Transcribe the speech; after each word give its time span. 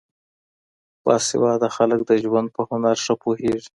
با 1.05 1.15
سواده 1.27 1.67
خلګ 1.77 1.99
د 2.09 2.11
ژوند 2.23 2.47
په 2.55 2.61
هنر 2.69 2.97
ښه 3.03 3.13
پوهېږي. 3.23 3.69